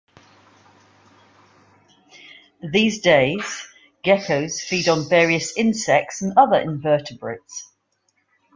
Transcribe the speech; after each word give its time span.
These 2.71 3.01
day 3.01 3.37
geckos 4.03 4.59
feed 4.59 4.89
on 4.89 5.07
various 5.07 5.55
insects 5.55 6.23
and 6.23 6.33
other 6.35 6.59
invertebrates. 6.59 7.71